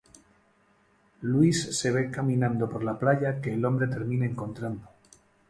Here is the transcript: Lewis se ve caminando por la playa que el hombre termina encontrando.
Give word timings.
Lewis 1.21 1.77
se 1.77 1.91
ve 1.91 2.09
caminando 2.09 2.67
por 2.67 2.83
la 2.83 2.97
playa 2.97 3.39
que 3.39 3.53
el 3.53 3.63
hombre 3.63 3.85
termina 3.87 4.25
encontrando. 4.25 4.87